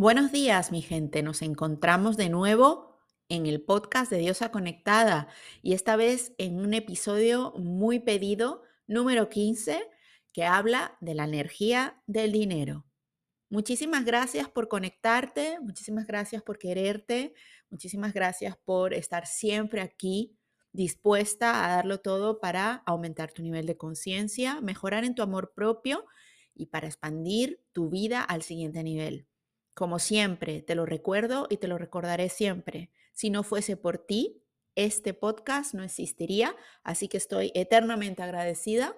[0.00, 1.22] Buenos días, mi gente.
[1.22, 2.96] Nos encontramos de nuevo
[3.28, 5.28] en el podcast de Diosa Conectada
[5.60, 9.86] y esta vez en un episodio muy pedido, número 15,
[10.32, 12.86] que habla de la energía del dinero.
[13.50, 17.34] Muchísimas gracias por conectarte, muchísimas gracias por quererte,
[17.68, 20.34] muchísimas gracias por estar siempre aquí
[20.72, 26.06] dispuesta a darlo todo para aumentar tu nivel de conciencia, mejorar en tu amor propio
[26.54, 29.26] y para expandir tu vida al siguiente nivel.
[29.80, 32.90] Como siempre, te lo recuerdo y te lo recordaré siempre.
[33.14, 38.94] Si no fuese por ti, este podcast no existiría, así que estoy eternamente agradecida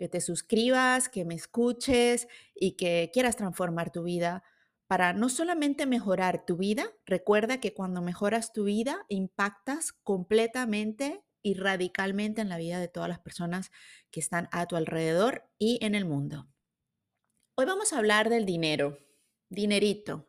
[0.00, 2.26] que te suscribas, que me escuches
[2.56, 4.42] y que quieras transformar tu vida
[4.88, 11.54] para no solamente mejorar tu vida, recuerda que cuando mejoras tu vida impactas completamente y
[11.54, 13.70] radicalmente en la vida de todas las personas
[14.10, 16.48] que están a tu alrededor y en el mundo.
[17.54, 18.98] Hoy vamos a hablar del dinero,
[19.50, 20.28] dinerito.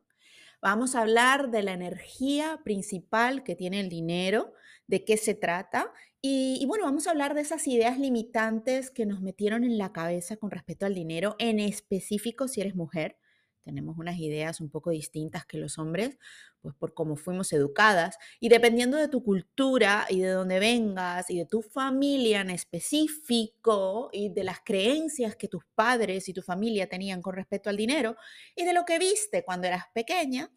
[0.61, 4.53] Vamos a hablar de la energía principal que tiene el dinero,
[4.87, 5.91] de qué se trata
[6.21, 9.91] y, y, bueno, vamos a hablar de esas ideas limitantes que nos metieron en la
[9.91, 13.17] cabeza con respecto al dinero, en específico si eres mujer
[13.63, 16.17] tenemos unas ideas un poco distintas que los hombres,
[16.61, 18.17] pues por cómo fuimos educadas.
[18.39, 24.09] Y dependiendo de tu cultura y de dónde vengas y de tu familia en específico
[24.11, 28.15] y de las creencias que tus padres y tu familia tenían con respecto al dinero
[28.55, 30.51] y de lo que viste cuando eras pequeña,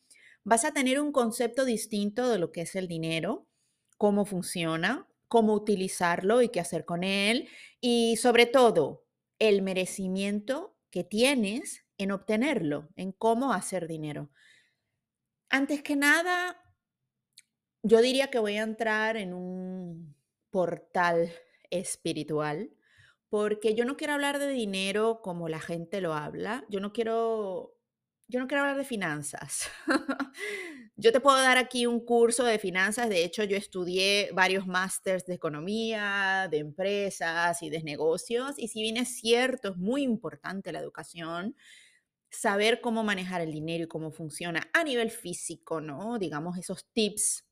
[0.45, 3.47] vas a tener un concepto distinto de lo que es el dinero,
[3.97, 7.49] cómo funciona, cómo utilizarlo y qué hacer con él
[7.81, 9.05] y sobre todo
[9.39, 14.31] el merecimiento que tienes en obtenerlo, en cómo hacer dinero.
[15.49, 16.61] Antes que nada,
[17.83, 20.17] yo diría que voy a entrar en un
[20.51, 21.33] portal
[21.71, 22.71] espiritual,
[23.29, 27.75] porque yo no quiero hablar de dinero como la gente lo habla, yo no quiero
[28.27, 29.71] yo no quiero hablar de finanzas.
[30.97, 33.09] yo te puedo dar aquí un curso de finanzas.
[33.09, 38.55] De hecho, yo estudié varios másters de economía, de empresas y de negocios.
[38.57, 41.55] Y si bien es cierto, es muy importante la educación,
[42.35, 46.19] saber cómo manejar el dinero y cómo funciona a nivel físico, ¿no?
[46.19, 47.45] Digamos, esos tips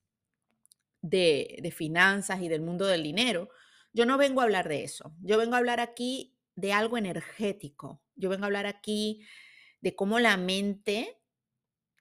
[1.00, 3.48] de, de, finanzas y del mundo del dinero.
[3.92, 5.14] Yo no vengo a hablar de eso.
[5.20, 8.02] Yo vengo a hablar aquí de algo energético.
[8.14, 9.26] Yo vengo a hablar aquí
[9.80, 11.18] de cómo la mente,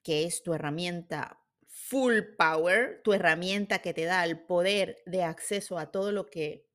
[0.02, 5.78] que es tu herramienta full power, tu herramienta que te da el poder de acceso
[5.78, 6.66] a todo lo que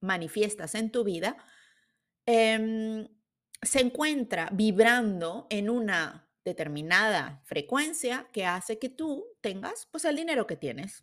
[0.00, 1.36] manifiestas en tu vida,
[2.26, 2.95] eh,
[3.66, 10.46] se encuentra vibrando en una determinada frecuencia que hace que tú tengas pues el dinero
[10.46, 11.02] que tienes.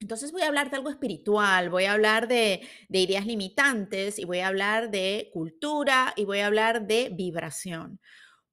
[0.00, 4.24] Entonces voy a hablar de algo espiritual, voy a hablar de, de, ideas limitantes y
[4.24, 8.00] voy a hablar de cultura y voy a hablar de vibración.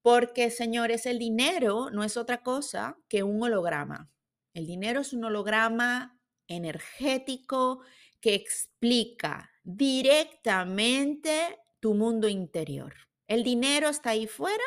[0.01, 4.11] Porque, señores, el dinero no es otra cosa que un holograma.
[4.53, 7.81] El dinero es un holograma energético
[8.21, 12.93] que explica directamente tu mundo interior.
[13.27, 14.63] El dinero está ahí fuera,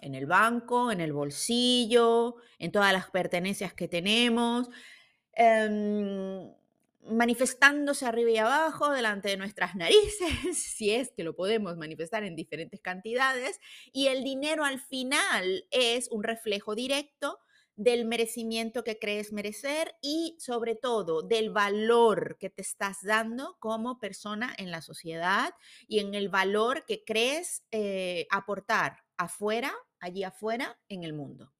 [0.00, 4.68] en el banco, en el bolsillo, en todas las pertenencias que tenemos,
[5.34, 6.48] eh,
[7.10, 12.36] manifestándose arriba y abajo delante de nuestras narices, si es que lo podemos manifestar en
[12.36, 13.60] diferentes cantidades,
[13.92, 17.38] y el dinero al final es un reflejo directo
[17.78, 24.00] del merecimiento que crees merecer y sobre todo del valor que te estás dando como
[24.00, 25.54] persona en la sociedad
[25.86, 31.52] y en el valor que crees eh, aportar afuera, allí afuera, en el mundo.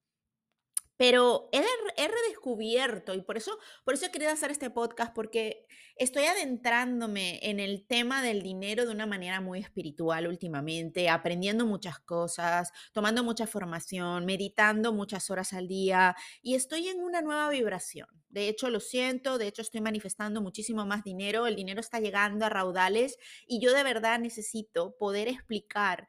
[0.99, 1.63] Pero he,
[2.09, 5.65] redescubierto, y por eso, por eso he querido hacer este podcast, porque
[5.95, 12.01] estoy adentrándome en el tema del dinero de una manera muy espiritual últimamente, aprendiendo muchas
[12.01, 18.09] cosas, tomando mucha formación, meditando muchas horas al día, y estoy en una nueva vibración.
[18.29, 22.45] De hecho, lo siento, de hecho estoy manifestando muchísimo más dinero, el dinero está llegando
[22.45, 26.09] a raudales, y yo de verdad necesito poder explicar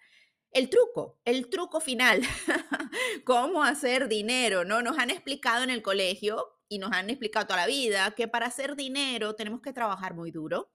[0.51, 2.21] el truco, el truco final,
[3.25, 4.81] cómo hacer dinero, ¿no?
[4.81, 8.47] Nos han explicado en el colegio y nos han explicado toda la vida que para
[8.47, 10.71] hacer dinero tenemos que trabajar muy duro,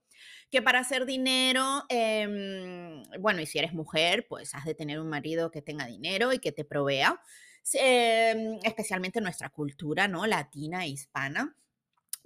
[0.49, 5.09] que para hacer dinero, eh, bueno, y si eres mujer, pues has de tener un
[5.09, 7.21] marido que tenga dinero y que te provea,
[7.73, 10.25] eh, especialmente en nuestra cultura, ¿no?
[10.25, 11.55] Latina e hispana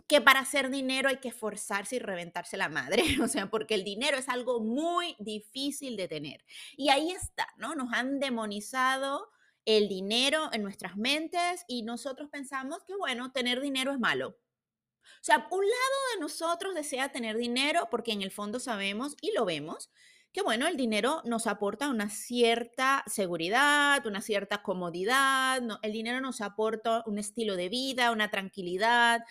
[0.09, 3.83] que para hacer dinero hay que esforzarse y reventarse la madre, o sea, porque el
[3.83, 6.44] dinero es algo muy difícil de tener.
[6.75, 7.75] Y ahí está, ¿no?
[7.75, 9.29] Nos han demonizado
[9.65, 14.29] el dinero en nuestras mentes y nosotros pensamos que, bueno, tener dinero es malo.
[14.29, 19.31] O sea, un lado de nosotros desea tener dinero porque en el fondo sabemos y
[19.33, 19.91] lo vemos
[20.31, 26.41] que bueno, el dinero nos aporta una cierta seguridad, una cierta comodidad, el dinero nos
[26.41, 29.21] aporta un estilo de vida, una tranquilidad.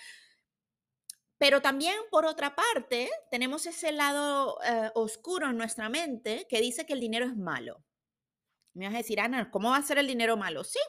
[1.39, 6.85] Pero también, por otra parte, tenemos ese lado eh, oscuro en nuestra mente que dice
[6.85, 7.85] que el dinero es malo.
[8.75, 10.65] Me vas a decir, Ana, ¿cómo va a ser el dinero malo?
[10.65, 10.81] Sí,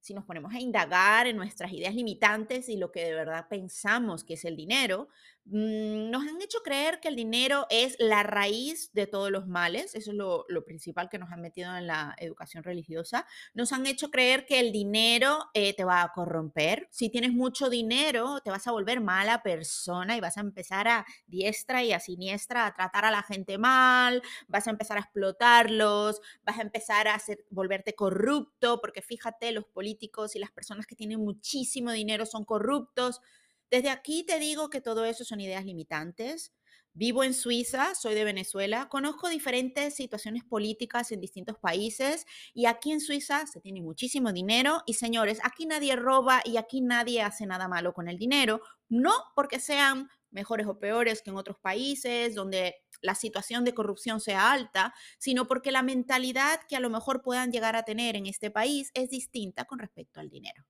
[0.00, 4.24] si nos ponemos a indagar en nuestras ideas limitantes y lo que de verdad pensamos
[4.24, 5.08] que es el dinero,
[5.50, 10.10] nos han hecho creer que el dinero es la raíz de todos los males, eso
[10.10, 14.44] es lo, principal que nos han metido en la educación religiosa, nos han hecho creer
[14.44, 18.72] que el dinero eh, te va a corromper, si tienes mucho dinero te vas a
[18.72, 23.10] volver mala persona y vas a empezar a diestra y a siniestra a tratar a
[23.10, 28.80] la gente mal, vas a empezar a explotarlos, vas a empezar a hacer, volverte corrupto,
[28.80, 33.20] porque fíjate, los políticos y las personas que tienen muchísimo dinero son corruptos.
[33.70, 36.54] Desde aquí te digo que todo eso son ideas limitantes.
[36.94, 42.90] Vivo en Suiza, soy de Venezuela, conozco diferentes situaciones políticas en distintos países y aquí
[42.90, 47.46] en Suiza se tiene muchísimo dinero y señores, aquí nadie roba y aquí nadie hace
[47.46, 52.34] nada malo con el dinero, no porque sean mejores o peores que en otros países
[52.34, 57.22] donde la situación de corrupción sea alta, sino porque la mentalidad que a lo mejor
[57.22, 60.64] puedan llegar a tener en este país es distinta con respecto al dinero.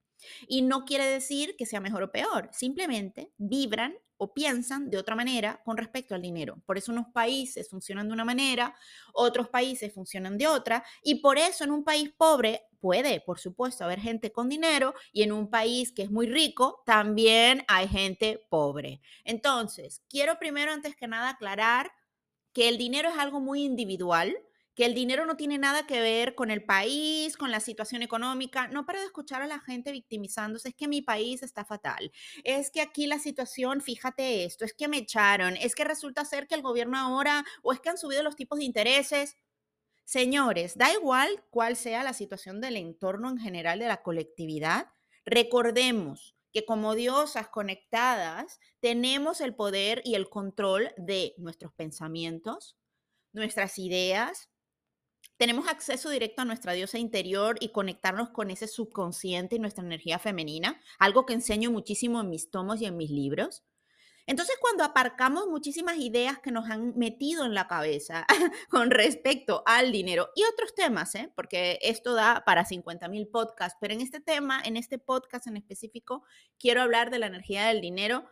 [0.46, 5.14] Y no quiere decir que sea mejor o peor, simplemente vibran o piensan de otra
[5.14, 6.60] manera con respecto al dinero.
[6.66, 8.74] Por eso unos países funcionan de una manera,
[9.14, 13.84] otros países funcionan de otra, y por eso en un país pobre puede, por supuesto,
[13.84, 18.44] haber gente con dinero y en un país que es muy rico también hay gente
[18.50, 19.00] pobre.
[19.24, 21.92] Entonces, quiero primero, antes que nada, aclarar
[22.52, 24.36] que el dinero es algo muy individual,
[24.78, 28.69] que el dinero no tiene nada que ver con el país, con la situación económica.
[28.69, 32.12] No para de escuchar a la gente victimizándose, es que mi país está fatal,
[32.44, 36.46] es que aquí la situación, fíjate esto, es que me echaron, es que resulta ser
[36.46, 39.36] que el gobierno ahora, o es que han subido los tipos de intereses.
[40.04, 44.92] Señores, da igual cuál sea la situación del entorno en general de la colectividad,
[45.25, 52.76] recordemos que como diosas conectadas tenemos el poder y el control de nuestros pensamientos,
[53.32, 54.48] nuestras ideas,
[55.38, 60.19] tenemos acceso directo a nuestra diosa interior y conectarnos con ese subconsciente y nuestra energía
[60.19, 63.62] femenina, algo que enseño muchísimo en mis tomos y en mis libros.
[64.26, 68.26] Entonces, cuando aparcamos muchísimas ideas que nos han metido en la cabeza
[68.69, 71.32] con respecto al dinero y otros temas, ¿eh?
[71.35, 75.56] porque esto da para 50 mil podcasts, pero en este tema, en este podcast en
[75.56, 76.25] específico,
[76.58, 78.29] quiero hablar de la energía del dinero.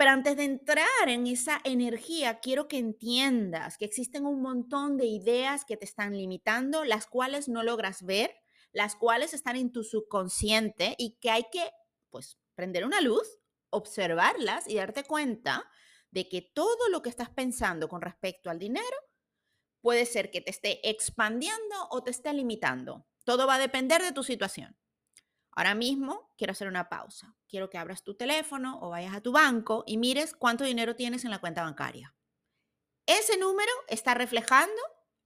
[0.00, 5.04] Pero antes de entrar en esa energía, quiero que entiendas que existen un montón de
[5.04, 8.34] ideas que te están limitando, las cuales no logras ver,
[8.72, 11.70] las cuales están en tu subconsciente y que hay que,
[12.08, 13.28] pues, prender una luz
[13.68, 15.70] observarlas y darte cuenta
[16.10, 18.96] de que todo lo que estás pensando con respecto al dinero
[19.82, 23.06] puede ser que te esté expandiendo o te esté limitando.
[23.24, 24.79] Todo va a depender de tu situación.
[25.60, 27.36] Ahora mismo quiero hacer una pausa.
[27.46, 31.26] Quiero que abras tu teléfono o vayas a tu banco y mires cuánto dinero tienes
[31.26, 32.14] en la cuenta bancaria.
[33.04, 34.80] Ese número está reflejando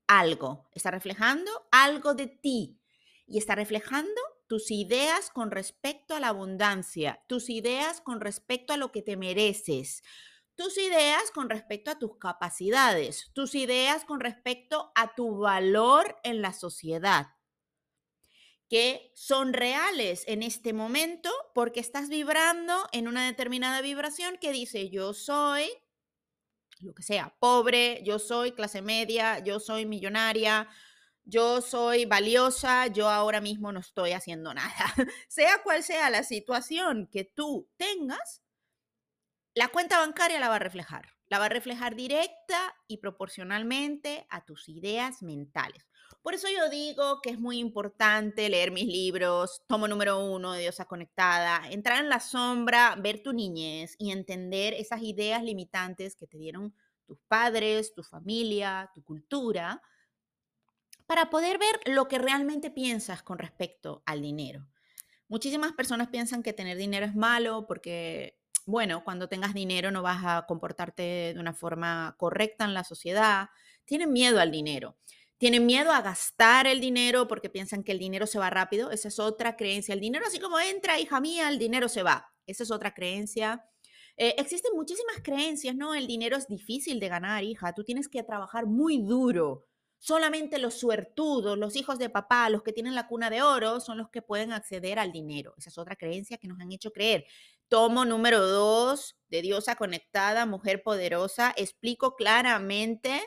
[0.07, 2.81] algo, está reflejando algo de ti
[3.25, 4.11] y está reflejando
[4.45, 9.15] tus ideas con respecto a la abundancia, tus ideas con respecto a lo que te
[9.15, 10.03] mereces,
[10.55, 16.41] tus ideas con respecto a tus capacidades, tus ideas con respecto a tu valor en
[16.41, 17.34] la sociedad,
[18.69, 24.89] que son reales en este momento porque estás vibrando en una determinada vibración que dice
[24.89, 25.69] yo soy
[26.79, 30.67] lo que sea, pobre, yo soy clase media, yo soy millonaria,
[31.23, 34.93] yo soy valiosa, yo ahora mismo no estoy haciendo nada.
[35.27, 38.43] sea cual sea la situación que tú tengas,
[39.53, 41.09] la cuenta bancaria la va a reflejar.
[41.27, 45.87] La va a reflejar directa y proporcionalmente a tus ideas mentales.
[46.25, 50.61] Por eso yo digo que es muy importante leer mis libros, tomo número uno de
[50.61, 56.25] Diosa Conectada, entrar en la sombra, ver tu niñez y entender esas ideas limitantes que
[56.25, 56.73] te dieron
[57.05, 59.83] tus padres, tu familia, tu cultura,
[61.05, 64.67] para poder ver lo que realmente piensas con respecto al dinero.
[65.27, 70.23] Muchísimas personas piensan que tener dinero es malo porque, bueno, cuando tengas dinero no vas
[70.25, 73.49] a comportarte de una forma correcta en la sociedad.
[73.85, 74.97] Tienen miedo al dinero.
[75.37, 78.91] Tienen miedo a gastar el dinero porque piensan que el dinero se va rápido.
[78.91, 79.93] Esa es otra creencia.
[79.93, 82.31] El dinero así como entra, hija mía, el dinero se va.
[82.45, 83.65] Esa es otra creencia.
[84.17, 85.93] Eh, existen muchísimas creencias, ¿no?
[85.93, 87.73] El dinero es difícil de ganar, hija.
[87.73, 89.65] Tú tienes que trabajar muy duro
[90.05, 93.97] Solamente los suertudos, los hijos de papá, los que tienen la cuna de oro, son
[93.97, 95.55] los que pueden acceder al dinero.
[95.57, 97.25] Esa es otra creencia que nos han hecho creer.
[97.69, 101.55] Tomo número dos de Diosa Conectada, Mujer Poderosa.
[101.57, 103.19] Explico claramente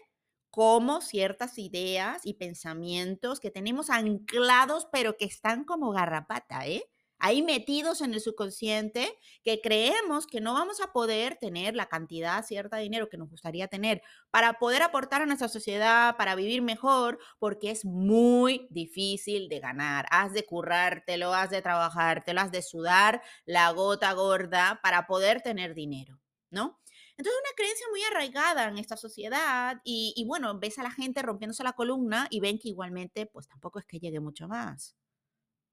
[0.58, 6.82] cómo ciertas ideas y pensamientos que tenemos anclados, pero que están como garrapata, ¿eh?
[7.20, 9.08] ahí metidos en el subconsciente
[9.44, 13.68] que creemos que no vamos a poder tener la cantidad cierta dinero que nos gustaría
[13.68, 19.60] tener para poder aportar a nuestra sociedad, para vivir mejor, porque es muy difícil de
[19.60, 20.06] ganar.
[20.10, 25.74] Has de currártelo, has de trabajártelo, has de sudar la gota gorda para poder tener
[25.74, 26.18] dinero,
[26.50, 26.80] ¿no?
[27.18, 31.22] Entonces, una creencia muy arraigada en esta sociedad y, y, bueno, ves a la gente
[31.22, 34.96] rompiéndose la columna y ven que igualmente, pues tampoco es que llegue mucho más.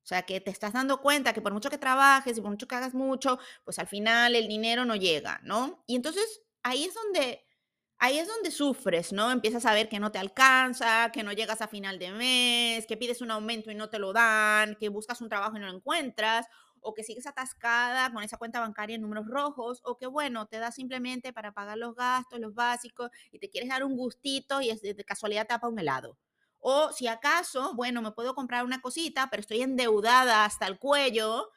[0.04, 2.68] O sea, que te estás dando cuenta que por mucho que trabajes y por mucho
[2.68, 5.84] que hagas mucho, pues al final el dinero no llega, ¿no?
[5.88, 7.44] Y entonces ahí es donde
[7.98, 9.32] ahí es donde sufres, ¿no?
[9.32, 12.98] Empiezas a ver que no te alcanza, que no llegas a final de mes, que
[12.98, 15.76] pides un aumento y no te lo dan, que buscas un trabajo y no lo
[15.78, 16.46] encuentras,
[16.86, 20.60] o que sigues atascada con esa cuenta bancaria en números rojos, o que bueno, te
[20.60, 24.72] da simplemente para pagar los gastos, los básicos, y te quieres dar un gustito y
[24.72, 26.18] de casualidad tapa un helado.
[26.60, 31.50] O si acaso, bueno, me puedo comprar una cosita, pero estoy endeudada hasta el cuello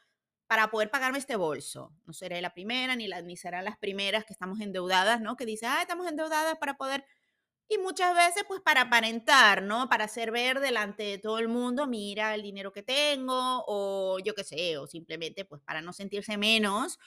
[0.47, 1.93] para poder pagarme este bolso.
[2.07, 5.37] No seré la primera, ni, la, ni serán las primeras que estamos endeudadas, ¿no?
[5.37, 7.05] Que dice, ah, estamos endeudadas para poder...
[7.71, 9.89] Y muchas veces, pues para aparentar, ¿no?
[9.91, 14.35] Para hacer ver delante de todo el mundo, mira el dinero que tengo, o yo
[14.35, 16.99] qué sé, o simplemente, pues para no sentirse menos.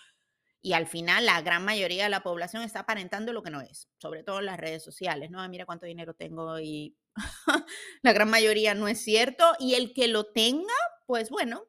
[0.62, 3.90] Y al final, la gran mayoría de la población está aparentando lo que no es,
[3.98, 5.48] sobre todo en las redes sociales, ¿no?
[5.50, 6.96] Mira cuánto dinero tengo y
[8.04, 9.44] la gran mayoría no es cierto.
[9.60, 10.76] Y el que lo tenga,
[11.08, 11.64] pues bueno,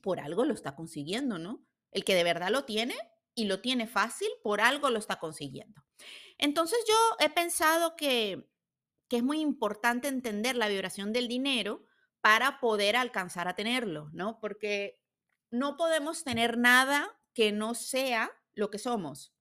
[0.00, 1.66] por algo lo está consiguiendo, ¿no?
[1.90, 2.94] El que de verdad lo tiene
[3.34, 5.87] y lo tiene fácil, por algo lo está consiguiendo.
[6.38, 8.48] Entonces yo he pensado que,
[9.08, 11.84] que es muy importante entender la vibración del dinero
[12.20, 14.38] para poder alcanzar a tenerlo, ¿no?
[14.40, 15.00] Porque
[15.50, 19.34] no podemos tener nada que no sea lo que somos.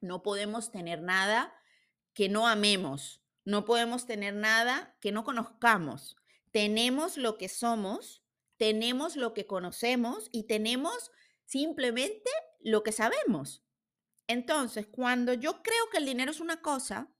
[0.00, 1.54] No podemos tener nada
[2.12, 3.22] que no amemos.
[3.44, 6.16] No podemos tener nada que no conozcamos.
[6.50, 8.22] Tenemos lo que somos,
[8.56, 11.10] tenemos lo que conocemos y tenemos
[11.44, 13.61] simplemente lo que sabemos.
[14.32, 17.12] Entonces, cuando yo creo que el dinero es una cosa,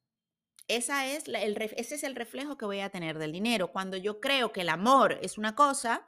[0.66, 3.71] esa es el, ese es el reflejo que voy a tener del dinero.
[3.71, 6.07] Cuando yo creo que el amor es una cosa,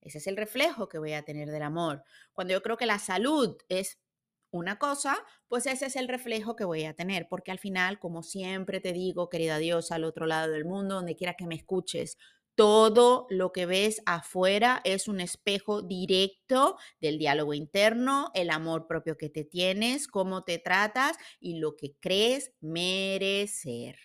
[0.00, 2.04] ese es el reflejo que voy a tener del amor.
[2.32, 3.98] Cuando yo creo que la salud es
[4.50, 8.22] una cosa, pues ese es el reflejo que voy a tener, porque al final, como
[8.22, 12.16] siempre te digo, querida Dios, al otro lado del mundo, donde quiera que me escuches,
[12.56, 19.16] todo lo que ves afuera es un espejo directo del diálogo interno, el amor propio
[19.16, 23.96] que te tienes, cómo te tratas y lo que crees merecer.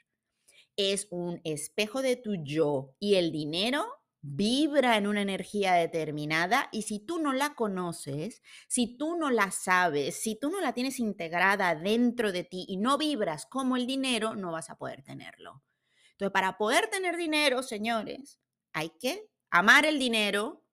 [0.75, 3.85] Es un espejo de tu yo y el dinero
[4.21, 9.51] vibra en una energía determinada y si tú no la conoces, si tú no la
[9.51, 13.87] sabes, si tú no la tienes integrada dentro de ti y no vibras como el
[13.87, 15.63] dinero, no vas a poder tenerlo.
[16.21, 18.39] Entonces, para poder tener dinero, señores,
[18.73, 20.63] hay que amar el dinero,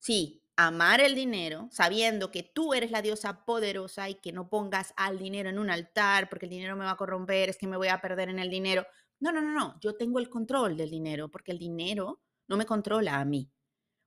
[0.00, 4.92] sí, amar el dinero, sabiendo que tú eres la diosa poderosa y que no pongas
[4.96, 7.76] al dinero en un altar porque el dinero me va a corromper, es que me
[7.76, 8.88] voy a perder en el dinero.
[9.20, 12.66] No, no, no, no, yo tengo el control del dinero porque el dinero no me
[12.66, 13.52] controla a mí.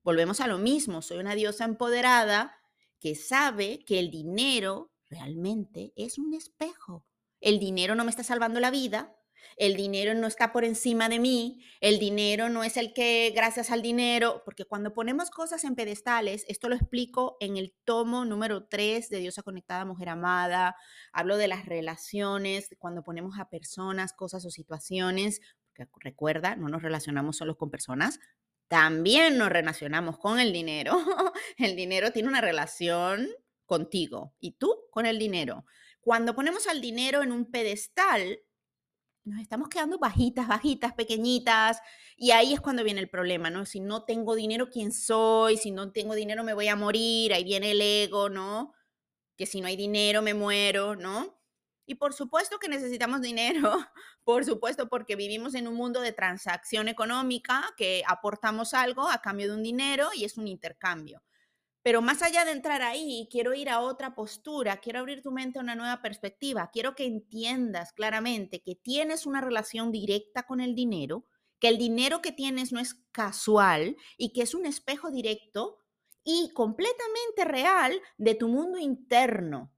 [0.04, 2.54] Volvemos a lo mismo, soy una diosa empoderada
[3.00, 7.06] que sabe que el dinero realmente es un espejo.
[7.40, 9.16] El dinero no me está salvando la vida,
[9.58, 13.72] el dinero no está por encima de mí, el dinero no es el que gracias
[13.72, 18.66] al dinero, porque cuando ponemos cosas en pedestales, esto lo explico en el tomo número
[18.66, 20.76] 3 de Diosa Conectada, Mujer Amada,
[21.12, 25.42] hablo de las relaciones, cuando ponemos a personas, cosas o situaciones
[26.00, 28.20] recuerda, no nos relacionamos solo con personas,
[28.68, 30.94] también nos relacionamos con el dinero.
[31.58, 33.28] el dinero tiene una relación
[33.66, 35.66] contigo y tú con el dinero.
[36.00, 38.40] Cuando ponemos al dinero en un pedestal,
[39.24, 41.80] nos estamos quedando bajitas, bajitas, pequeñitas,
[42.18, 43.66] y ahí es cuando viene el problema, ¿no?
[43.66, 45.58] Si no tengo dinero, ¿quién soy?
[45.58, 48.74] Si no tengo dinero, me voy a morir, ahí viene el ego, ¿no?
[49.38, 51.40] Que si no hay dinero, me muero, ¿no?
[51.86, 53.62] Y por supuesto que necesitamos dinero,
[54.24, 59.48] por supuesto porque vivimos en un mundo de transacción económica, que aportamos algo a cambio
[59.48, 61.22] de un dinero y es un intercambio.
[61.84, 65.58] Pero más allá de entrar ahí, quiero ir a otra postura, quiero abrir tu mente
[65.58, 70.76] a una nueva perspectiva, quiero que entiendas claramente que tienes una relación directa con el
[70.76, 71.26] dinero,
[71.60, 75.80] que el dinero que tienes no es casual y que es un espejo directo
[76.24, 79.74] y completamente real de tu mundo interno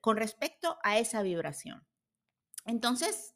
[0.00, 1.86] con respecto a esa vibración.
[2.64, 3.35] Entonces,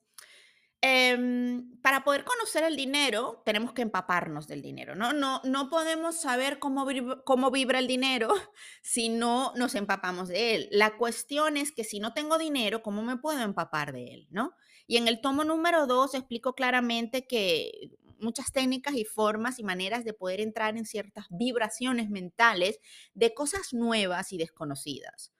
[0.82, 5.12] em, para poder conocer el dinero, tenemos que empaparnos del dinero, ¿no?
[5.12, 6.86] No, no podemos saber cómo,
[7.24, 8.28] cómo vibra el dinero
[8.82, 10.68] si no nos empapamos de él.
[10.72, 14.52] La cuestión es que si no tengo dinero, ¿cómo me puedo empapar de él, no?
[14.86, 20.04] Y en el tomo número 2 explico claramente que muchas técnicas y formas y maneras
[20.04, 22.78] de poder entrar en ciertas vibraciones mentales
[23.14, 25.32] de cosas nuevas y desconocidas.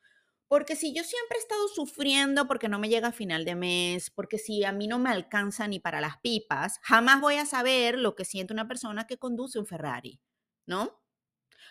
[0.51, 4.11] Porque si yo siempre he estado sufriendo porque no me llega a final de mes,
[4.11, 7.97] porque si a mí no me alcanza ni para las pipas, jamás voy a saber
[7.97, 10.21] lo que siente una persona que conduce un Ferrari,
[10.67, 11.05] ¿no?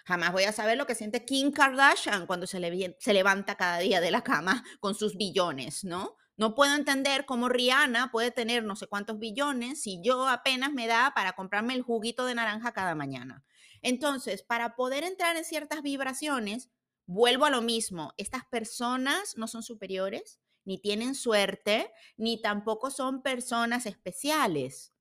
[0.06, 3.80] Jamás voy a saber lo que siente Kim Kardashian cuando se, le, se levanta cada
[3.80, 6.16] día de la cama con sus billones, ¿no?
[6.38, 10.88] No puedo entender cómo Rihanna puede tener no sé cuántos billones si yo apenas me
[10.88, 13.44] da para comprarme el juguito de naranja cada mañana.
[13.82, 16.70] Entonces, para poder entrar en ciertas vibraciones,
[17.10, 18.14] vuelvo a lo mismo.
[18.18, 24.94] Estas personas no son superiores, ni tienen suerte, ni tampoco son personas especiales.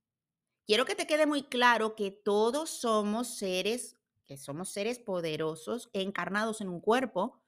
[0.67, 6.63] Quiero que te quede muy claro que todos somos seres, que somos seres poderosos encarnados
[6.63, 7.43] en un cuerpo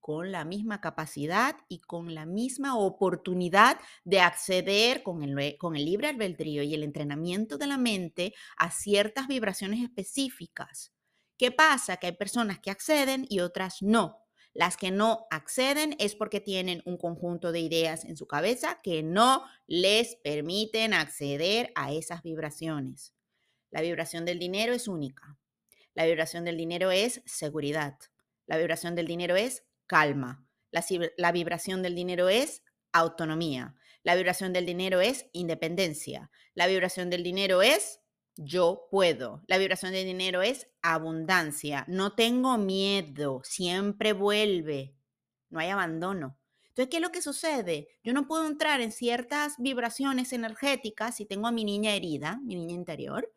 [0.00, 5.84] con la misma capacidad y con la misma oportunidad de acceder con el, con el
[5.84, 10.95] libre albedrío y el entrenamiento de la mente a ciertas vibraciones específicas.
[11.38, 11.96] ¿Qué pasa?
[11.98, 14.22] Que hay personas que acceden y otras no.
[14.54, 19.02] Las que no acceden es porque tienen un conjunto de ideas en su cabeza que
[19.02, 23.12] no les permiten acceder a esas vibraciones.
[23.70, 25.38] La vibración del dinero es única.
[25.94, 27.98] La vibración del dinero es seguridad.
[28.46, 30.46] La vibración del dinero es calma.
[30.70, 32.62] La, vibración del dinero es
[32.92, 33.74] autonomía.
[34.02, 36.30] La vibración del dinero es independencia.
[36.54, 38.00] La vibración del dinero es
[38.36, 39.42] yo puedo.
[39.46, 41.84] La vibración del dinero es abundancia.
[41.88, 43.40] No tengo miedo.
[43.44, 44.94] Siempre vuelve.
[45.50, 46.38] No hay abandono.
[46.68, 47.88] Entonces, ¿qué es lo que sucede?
[48.04, 52.54] Yo no puedo entrar en ciertas vibraciones energéticas si tengo a mi niña herida, mi
[52.54, 53.32] niña interior.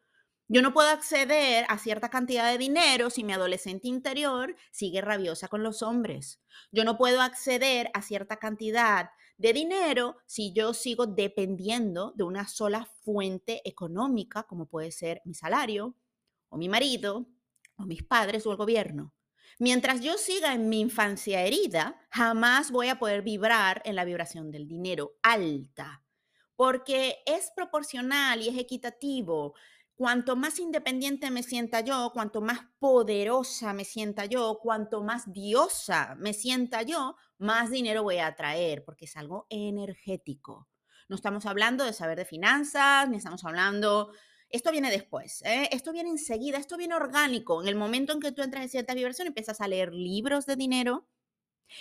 [0.52, 5.48] Yo no puedo acceder a cierta cantidad de dinero si mi adolescente interior sigue rabiosa
[5.48, 6.42] con los hombres.
[6.72, 12.48] Yo no puedo acceder a cierta cantidad de dinero si yo sigo dependiendo de una
[12.48, 15.96] sola fuente económica, como puede ser mi salario,
[16.50, 17.26] o mi marido,
[17.78, 19.14] o mis padres o el gobierno.
[19.58, 24.52] Mientras yo siga en mi infancia herida, jamás voy a poder vibrar en la vibración
[24.52, 26.04] del dinero alta,
[26.58, 29.56] porque es proporcional y es equitativo
[30.00, 36.16] cuanto más independiente me sienta yo, cuanto más poderosa me sienta yo, cuanto más diosa
[36.18, 40.70] me sienta yo, más dinero voy a atraer, porque es algo energético.
[41.08, 44.12] No estamos hablando de saber de finanzas, ni estamos hablando...
[44.52, 45.70] Esto viene después, ¿eh?
[45.72, 47.62] esto viene enseguida, esto viene orgánico.
[47.62, 50.56] En el momento en que tú entras en cierta vibración, empiezas a leer libros de
[50.56, 51.08] dinero,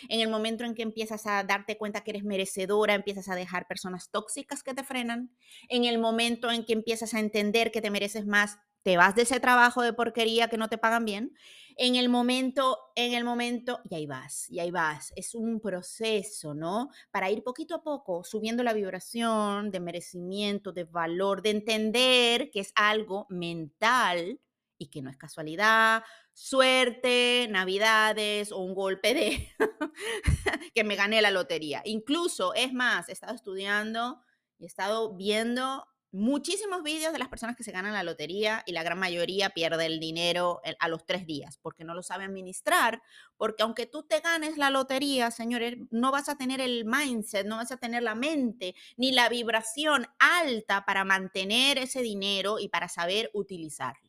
[0.08, 3.66] en el momento en que empiezas a darte cuenta que eres merecedora, empiezas a dejar
[3.66, 5.34] personas tóxicas que te frenan.
[5.68, 9.22] En el momento en que empiezas a entender que te mereces más, te vas de
[9.22, 11.34] ese trabajo de porquería que no te pagan bien.
[11.80, 15.12] En el momento, en el momento, y ahí vas, y ahí vas.
[15.14, 16.90] Es un proceso, ¿no?
[17.12, 22.58] Para ir poquito a poco subiendo la vibración de merecimiento, de valor, de entender que
[22.58, 24.40] es algo mental
[24.76, 29.48] y que no es casualidad, suerte, navidades o un golpe de
[30.74, 31.82] que me gané la lotería.
[31.84, 34.20] Incluso, es más, he estado estudiando
[34.58, 38.72] y he estado viendo muchísimos vídeos de las personas que se ganan la lotería y
[38.72, 43.02] la gran mayoría pierde el dinero a los tres días porque no lo sabe administrar,
[43.36, 47.56] porque aunque tú te ganes la lotería, señores, no vas a tener el mindset, no
[47.56, 52.88] vas a tener la mente ni la vibración alta para mantener ese dinero y para
[52.88, 54.08] saber utilizarlo.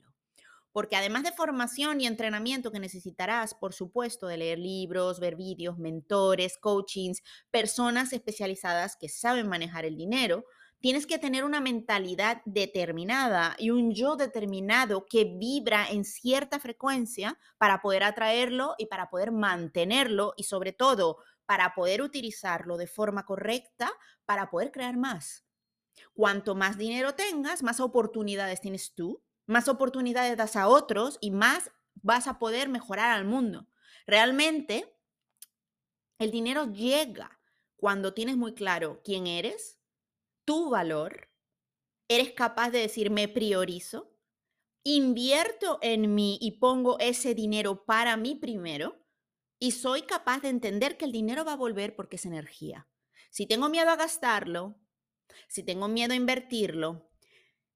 [0.71, 5.79] Porque además de formación y entrenamiento que necesitarás, por supuesto, de leer libros, ver vídeos,
[5.79, 10.45] mentores, coachings, personas especializadas que saben manejar el dinero,
[10.79, 17.37] tienes que tener una mentalidad determinada y un yo determinado que vibra en cierta frecuencia
[17.57, 23.25] para poder atraerlo y para poder mantenerlo y sobre todo para poder utilizarlo de forma
[23.25, 23.91] correcta
[24.25, 25.45] para poder crear más.
[26.13, 31.71] Cuanto más dinero tengas, más oportunidades tienes tú más oportunidades das a otros y más
[31.95, 33.67] vas a poder mejorar al mundo.
[34.05, 34.95] Realmente,
[36.19, 37.41] el dinero llega
[37.75, 39.78] cuando tienes muy claro quién eres,
[40.49, 41.29] tu valor,
[42.07, 44.17] eres capaz de decir me priorizo,
[44.83, 49.05] invierto en mí y pongo ese dinero para mí primero
[49.59, 52.89] y soy capaz de entender que el dinero va a volver porque es energía.
[53.29, 54.81] Si tengo miedo a gastarlo,
[55.47, 57.11] si tengo miedo a invertirlo,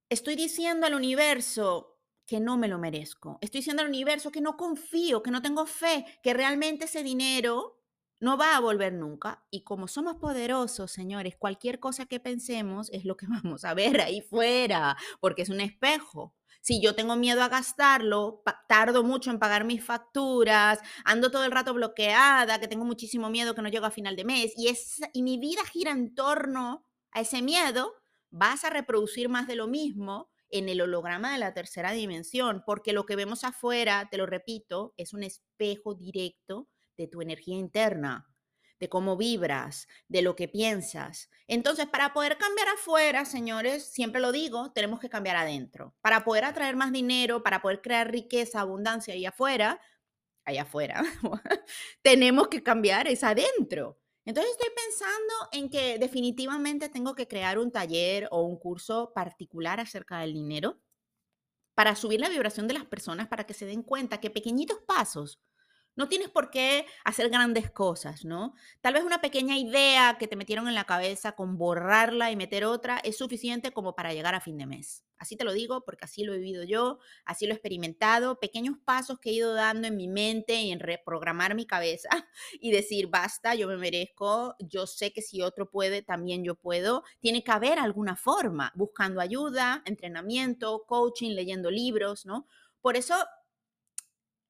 [0.10, 3.38] estoy diciendo al universo que no me lo merezco.
[3.42, 7.83] Estoy diciendo al universo que no confío, que no tengo fe, que realmente ese dinero
[8.24, 9.44] no va a volver nunca.
[9.52, 14.00] Y como somos poderosos, señores, cualquier cosa que pensemos es lo que vamos a ver
[14.02, 16.34] ahí fuera, porque es un espejo.
[16.62, 21.52] Si yo tengo miedo a gastarlo, tardo mucho en pagar mis facturas, ando todo el
[21.52, 25.02] rato bloqueada, que tengo muchísimo miedo que no llego a final de mes, y, es,
[25.12, 27.94] y mi vida gira en torno a ese miedo,
[28.30, 32.94] vas a reproducir más de lo mismo en el holograma de la tercera dimensión, porque
[32.94, 38.28] lo que vemos afuera, te lo repito, es un espejo directo de tu energía interna,
[38.80, 41.30] de cómo vibras, de lo que piensas.
[41.48, 45.96] Entonces, para poder cambiar afuera, señores, siempre lo digo, tenemos que cambiar adentro.
[46.02, 49.80] Para poder atraer más dinero, para poder crear riqueza, abundancia ahí afuera,
[50.46, 51.02] allá afuera,
[52.02, 54.00] tenemos que cambiar es adentro.
[54.26, 59.80] Entonces estoy pensando en que definitivamente tengo que crear un taller o un curso particular
[59.80, 60.82] acerca del dinero
[61.76, 65.42] para subir la vibración de las personas, para que se den cuenta que pequeñitos pasos
[65.96, 68.56] no tienes por qué hacer grandes cosas, ¿no?
[68.82, 72.66] Tal vez una pequeña idea que te metieron en la cabeza con borrarla y meter
[72.66, 75.06] otra es suficiente como para llegar a fin de mes.
[75.18, 78.78] Así te lo digo porque así lo he vivido yo, así lo he experimentado, pequeños
[78.84, 82.10] pasos que he ido dando en mi mente y en reprogramar mi cabeza
[82.60, 87.04] y decir, basta, yo me merezco, yo sé que si otro puede, también yo puedo.
[87.22, 92.48] Tiene que haber alguna forma, buscando ayuda, entrenamiento, coaching, leyendo libros, ¿no?
[92.82, 93.16] Por eso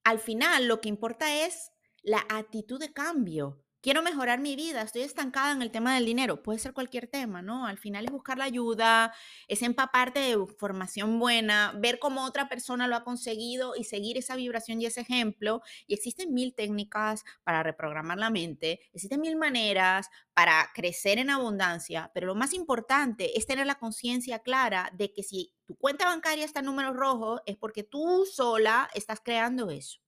[0.03, 3.62] al final lo que importa es la actitud de cambio.
[3.83, 6.41] Quiero mejorar mi vida, estoy estancada en el tema del dinero.
[6.41, 7.67] Puede ser cualquier tema, ¿no?
[7.67, 9.13] Al final es buscar la ayuda,
[9.49, 14.37] es empaparte de formación buena, ver cómo otra persona lo ha conseguido y seguir esa
[14.37, 15.61] vibración y ese ejemplo.
[15.85, 22.09] Y existen mil técnicas para reprogramar la mente, existen mil maneras para crecer en abundancia,
[22.13, 26.45] pero lo más importante es tener la conciencia clara de que si tu cuenta bancaria
[26.45, 30.02] está en números rojos es porque tú sola estás creando eso.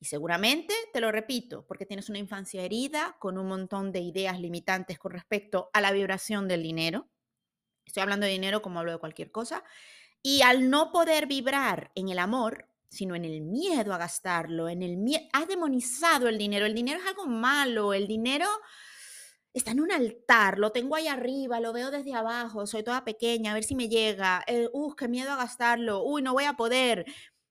[0.00, 4.40] Y seguramente, te lo repito, porque tienes una infancia herida con un montón de ideas
[4.40, 7.08] limitantes con respecto a la vibración del dinero.
[7.84, 9.64] Estoy hablando de dinero como hablo de cualquier cosa.
[10.22, 14.82] Y al no poder vibrar en el amor, sino en el miedo a gastarlo, en
[14.82, 16.66] el miedo, has demonizado el dinero.
[16.66, 18.46] El dinero es algo malo, el dinero
[19.52, 23.50] está en un altar, lo tengo ahí arriba, lo veo desde abajo, soy toda pequeña,
[23.50, 26.54] a ver si me llega, eh, uh, qué miedo a gastarlo, uy, no voy a
[26.54, 27.04] poder.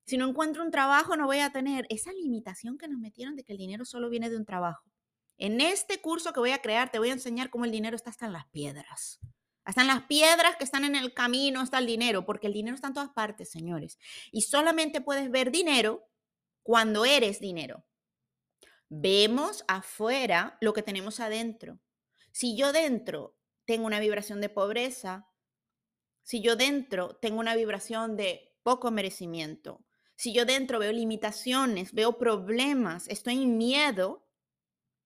[0.07, 3.43] Si no encuentro un trabajo, no voy a tener esa limitación que nos metieron de
[3.43, 4.89] que el dinero solo viene de un trabajo.
[5.37, 8.09] En este curso que voy a crear, te voy a enseñar cómo el dinero está
[8.09, 9.19] hasta en las piedras.
[9.65, 12.73] Hasta en las piedras que están en el camino está el dinero, porque el dinero
[12.73, 13.99] está en todas partes, señores.
[14.31, 16.07] Y solamente puedes ver dinero
[16.63, 17.85] cuando eres dinero.
[18.87, 21.81] Vemos afuera lo que tenemos adentro.
[22.31, 25.27] Si yo dentro tengo una vibración de pobreza,
[26.23, 29.83] si yo dentro tengo una vibración de poco merecimiento,
[30.17, 34.27] si yo dentro veo limitaciones, veo problemas, estoy en miedo,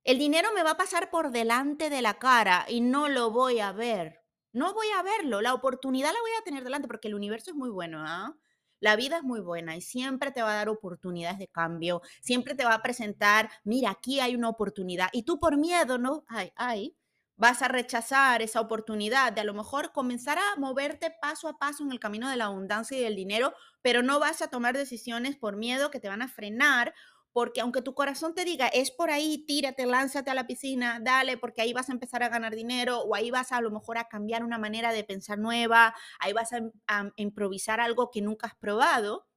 [0.04, 3.60] el dinero me va a pasar por delante de la cara y no lo voy
[3.60, 4.22] a ver.
[4.54, 7.56] No voy a verlo, la oportunidad la voy a tener delante porque el universo es
[7.58, 8.36] muy bueno, ¿ah?
[8.80, 12.56] La vida es muy buena y siempre te va a dar oportunidades de cambio, siempre
[12.56, 16.52] te va a presentar, mira, aquí hay una oportunidad y tú por miedo, no, ay,
[16.56, 16.98] ay,
[17.42, 21.84] vas a rechazar esa oportunidad de a lo mejor comenzar a moverte paso a paso
[21.84, 25.38] en el camino de la abundancia y del dinero, pero no vas a tomar decisiones
[25.38, 26.94] por miedo que te van a frenar,
[27.32, 31.36] porque aunque tu corazón te diga, es por ahí, tírate, lánzate a la piscina, dale,
[31.36, 33.98] porque ahí vas a empezar a ganar dinero, o ahí vas a, a lo mejor
[33.98, 38.46] a cambiar una manera de pensar nueva, ahí vas a, a improvisar algo que nunca
[38.46, 39.28] has probado,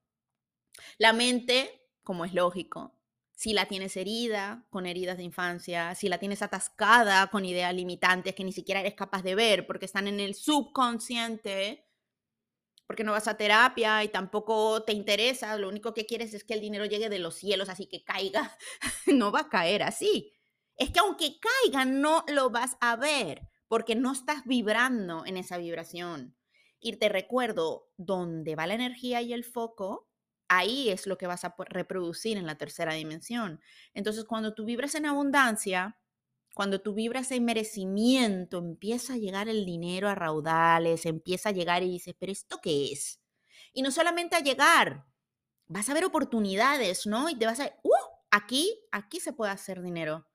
[0.98, 2.94] la mente, como es lógico,
[3.44, 8.34] si la tienes herida, con heridas de infancia, si la tienes atascada con ideas limitantes
[8.34, 11.86] que ni siquiera eres capaz de ver porque están en el subconsciente,
[12.86, 16.54] porque no vas a terapia y tampoco te interesa, lo único que quieres es que
[16.54, 18.56] el dinero llegue de los cielos, así que caiga,
[19.08, 20.32] no va a caer así.
[20.78, 25.58] Es que aunque caiga, no lo vas a ver porque no estás vibrando en esa
[25.58, 26.34] vibración.
[26.80, 30.08] Y te recuerdo, donde va la energía y el foco,
[30.56, 33.60] ahí es lo que vas a reproducir en la tercera dimensión.
[33.94, 35.98] Entonces, cuando tú vibras en abundancia,
[36.54, 41.82] cuando tú vibras en merecimiento, empieza a llegar el dinero a raudales, empieza a llegar
[41.82, 43.20] y dices, pero ¿esto qué es?
[43.72, 45.04] Y no solamente a llegar,
[45.66, 47.28] vas a ver oportunidades, ¿no?
[47.28, 47.92] Y te vas a, uh,
[48.30, 50.28] aquí, aquí se puede hacer dinero.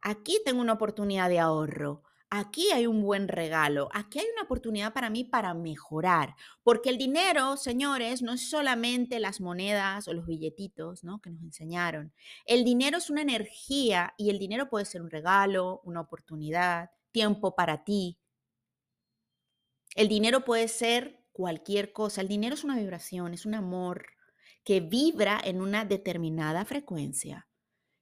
[0.00, 2.02] Aquí tengo una oportunidad de ahorro
[2.34, 6.96] aquí hay un buen regalo, aquí hay una oportunidad para mí para mejorar, porque el
[6.96, 11.20] dinero, señores, no es solamente las monedas o los billetitos, ¿no?
[11.20, 12.14] Que nos enseñaron.
[12.46, 17.54] El dinero es una energía y el dinero puede ser un regalo, una oportunidad, tiempo
[17.54, 18.18] para ti.
[19.94, 22.22] El dinero puede ser cualquier cosa.
[22.22, 24.06] El dinero es una vibración, es un amor
[24.64, 27.46] que vibra en una determinada frecuencia.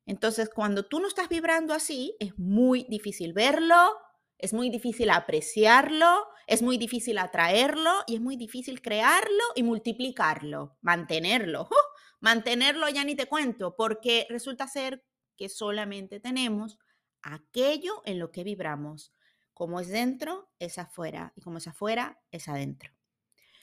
[0.07, 3.97] Entonces, cuando tú no estás vibrando así, es muy difícil verlo,
[4.43, 10.77] es muy difícil apreciarlo, es muy difícil atraerlo y es muy difícil crearlo y multiplicarlo,
[10.81, 11.69] mantenerlo.
[12.23, 15.03] Mantenerlo ya ni te cuento, porque resulta ser
[15.39, 16.79] que solamente tenemos
[17.23, 19.15] aquello en lo que vibramos.
[19.55, 21.33] Como es dentro, es afuera.
[21.35, 22.93] Y como es afuera, es adentro.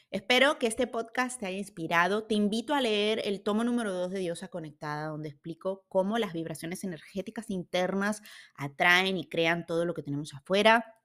[0.09, 2.23] Espero que este podcast te haya inspirado.
[2.23, 6.31] Te invito a leer el tomo número 2 de Diosa Conectada, donde explico cómo las
[6.31, 8.21] vibraciones energéticas internas
[8.55, 10.95] atraen y crean todo lo que tenemos afuera.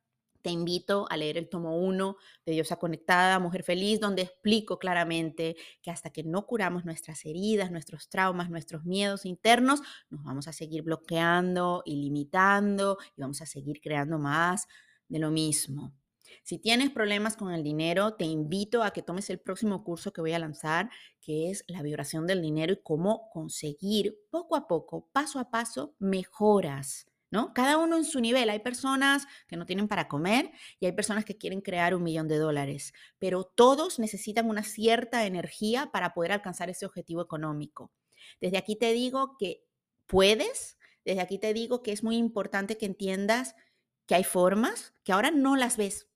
[0.41, 5.57] Te invito a leer el tomo 1 de Diosa Conectada, Mujer Feliz, donde explico claramente
[5.83, 10.53] que hasta que no curamos nuestras heridas, nuestros traumas, nuestros miedos internos, nos vamos a
[10.53, 14.69] seguir bloqueando y limitando y vamos a seguir creando más
[15.09, 15.93] de lo mismo.
[16.42, 20.21] Si tienes problemas con el dinero, te invito a que tomes el próximo curso que
[20.21, 20.90] voy a lanzar,
[21.21, 25.95] que es la vibración del dinero y cómo conseguir poco a poco, paso a paso,
[25.99, 27.07] mejoras.
[27.31, 27.55] ¿No?
[27.55, 28.51] Cada uno en su nivel.
[28.51, 32.29] Hay personas que no tienen para comer y hay personas que quieren crear un millón
[32.29, 37.90] de dólares, pero todos necesitan una cierta energía para poder alcanzar ese objetivo económico.
[38.38, 39.64] Desde aquí te digo que
[40.05, 43.55] puedes, desde aquí te digo que es muy importante que entiendas
[44.07, 46.09] que hay formas que ahora no las ves,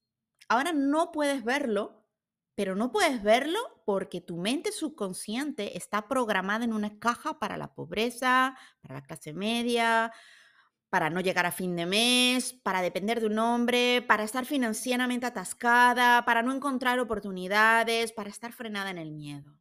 [0.49, 2.05] Ahora no puedes verlo,
[2.55, 7.75] pero no puedes verlo porque tu mente subconsciente está programada en una caja para la
[7.75, 10.13] pobreza, para la clase media,
[10.89, 15.27] para no llegar a fin de mes, para depender de un hombre, para estar financieramente
[15.27, 19.59] atascada, para no encontrar oportunidades, para estar frenada en el miedo.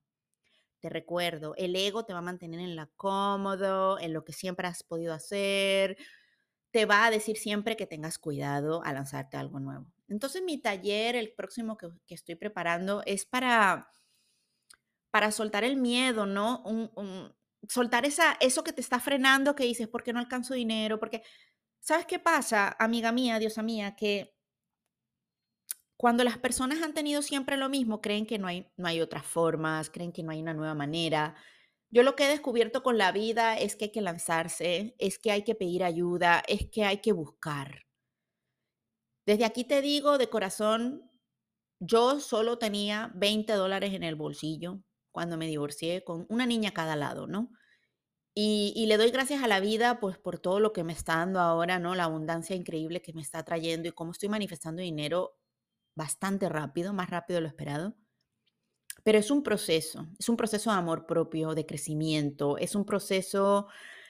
[0.79, 4.67] Te recuerdo, el ego te va a mantener en la cómodo, en lo que siempre
[4.67, 5.97] has podido hacer,
[6.71, 9.94] te va a decir siempre que tengas cuidado a lanzarte algo nuevo.
[10.07, 13.89] Entonces mi taller, el próximo que, estoy preparando, es para,
[15.11, 16.63] para soltar el miedo, ¿no?
[17.67, 20.99] soltar esa, eso que te está frenando, que dices, ¿por qué no alcanzo dinero?
[20.99, 21.23] Porque,
[21.79, 23.95] ¿sabes qué pasa, amiga mía, diosa mía?
[23.95, 24.35] Que
[25.97, 29.25] cuando las personas han tenido siempre lo mismo, creen que no hay, no hay otras
[29.25, 31.35] formas, creen que no hay una nueva manera.
[31.89, 35.31] Yo lo que he descubierto con la vida es que hay que lanzarse, es que
[35.31, 37.84] hay que pedir ayuda, es que hay que buscar.
[39.25, 41.09] Desde aquí te digo de corazón,
[41.79, 46.73] yo solo tenía 20 dólares en el bolsillo cuando me divorcié con una niña a
[46.73, 47.49] cada lado, ¿no?
[48.37, 51.39] Y, le doy gracias a la vida pues por todo lo que me está dando
[51.39, 51.95] ahora, ¿no?
[51.95, 55.37] La abundancia increíble que me está trayendo y cómo estoy manifestando dinero
[55.95, 57.95] bastante rápido, más rápido de lo esperado.
[59.03, 63.67] Pero es un proceso, es un proceso de amor propio, de crecimiento, es un proceso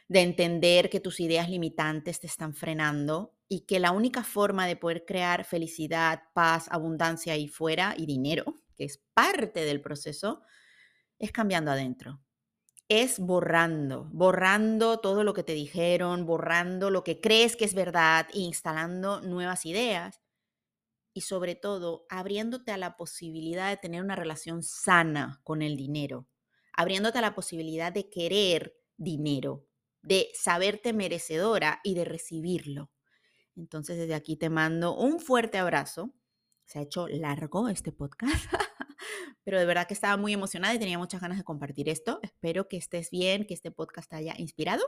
[0.08, 4.76] de entender que tus ideas limitantes te están frenando y que la única forma de
[4.76, 10.42] poder crear felicidad, paz, abundancia ahí fuera y dinero, que es parte del proceso,
[11.20, 12.22] es cambiando adentro.
[12.90, 18.28] Es borrando, borrando todo lo que te dijeron, borrando lo que crees que es verdad,
[18.34, 20.22] instalando nuevas ideas
[21.14, 26.28] y sobre todo abriéndote a la posibilidad de tener una relación sana con el dinero,
[26.74, 29.66] abriéndote a la posibilidad de querer dinero,
[30.02, 32.92] de saberte merecedora y de recibirlo.
[33.56, 36.14] Entonces desde aquí te mando un fuerte abrazo.
[36.66, 38.52] Se ha hecho largo este podcast,
[39.44, 42.20] pero de verdad que estaba muy emocionada y tenía muchas ganas de compartir esto.
[42.24, 44.84] Espero que estés bien, que este podcast te haya inspirado.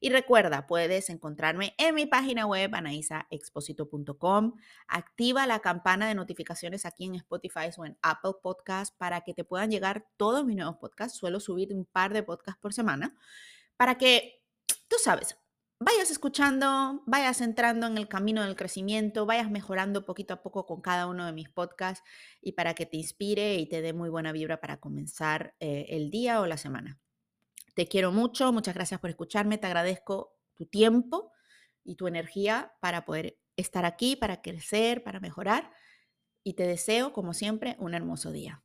[0.00, 4.54] Y recuerda, puedes encontrarme en mi página web anaisaexposito.com.
[4.86, 9.44] Activa la campana de notificaciones aquí en Spotify o en Apple Podcast para que te
[9.44, 11.18] puedan llegar todos mis nuevos podcasts.
[11.18, 13.16] Suelo subir un par de podcasts por semana
[13.76, 14.42] para que,
[14.88, 15.36] tú sabes,
[15.80, 20.80] vayas escuchando, vayas entrando en el camino del crecimiento, vayas mejorando poquito a poco con
[20.80, 22.04] cada uno de mis podcasts
[22.40, 26.10] y para que te inspire y te dé muy buena vibra para comenzar eh, el
[26.10, 26.98] día o la semana.
[27.74, 31.32] Te quiero mucho, muchas gracias por escucharme, te agradezco tu tiempo
[31.84, 35.70] y tu energía para poder estar aquí, para crecer, para mejorar
[36.42, 38.62] y te deseo, como siempre, un hermoso día.